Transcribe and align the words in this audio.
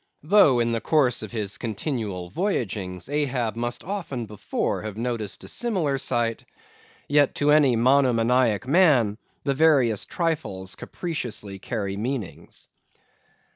Though 0.23 0.59
in 0.59 0.71
the 0.71 0.81
course 0.81 1.21
of 1.21 1.31
his 1.31 1.59
continual 1.59 2.31
voyagings 2.31 3.07
Ahab 3.07 3.55
must 3.55 3.83
often 3.83 4.25
before 4.25 4.81
have 4.81 4.97
noticed 4.97 5.43
a 5.43 5.47
similar 5.47 5.99
sight, 5.99 6.43
yet, 7.07 7.35
to 7.35 7.51
any 7.51 7.75
monomaniac 7.75 8.65
man, 8.67 9.19
the 9.43 9.53
veriest 9.53 10.09
trifles 10.09 10.73
capriciously 10.73 11.59
carry 11.59 11.97
meanings. 11.97 12.67